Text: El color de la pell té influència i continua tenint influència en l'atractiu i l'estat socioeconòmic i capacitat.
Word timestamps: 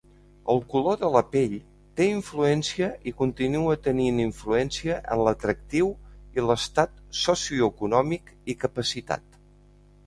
El 0.51 0.59
color 0.69 0.95
de 1.01 1.09
la 1.15 1.21
pell 1.33 1.51
té 1.99 2.07
influència 2.13 2.87
i 3.11 3.13
continua 3.19 3.77
tenint 3.89 4.23
influència 4.25 4.99
en 5.17 5.23
l'atractiu 5.29 5.93
i 6.39 6.49
l'estat 6.49 6.99
socioeconòmic 7.23 8.35
i 8.55 8.59
capacitat. 8.67 9.43